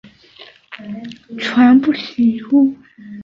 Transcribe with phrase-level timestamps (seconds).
[1.37, 2.73] 传不习乎？